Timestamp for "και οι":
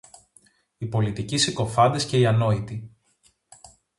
2.05-2.25